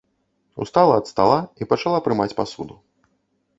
[0.63, 2.75] Устала ад стала і пачала прымаць пасуду.